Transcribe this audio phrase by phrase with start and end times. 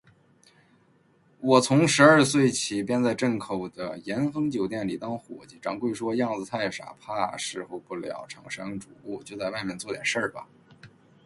[1.41, 10.47] 我从十二岁起，便在镇口的咸亨酒店里当伙计，掌柜说，样子太傻，怕侍候不了长衫主顾，就在外面做点事罢。